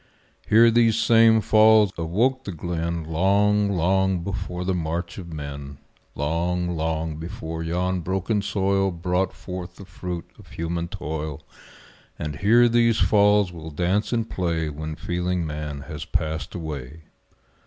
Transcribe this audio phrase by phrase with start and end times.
[0.49, 5.77] Here these same falls awoke the glen Long, long before the march of men;
[6.15, 11.43] Long, long before yon broken soil Brought forth the fruit of human toil
[12.17, 17.03] And here these falls will dance and play When feeling man has passed away.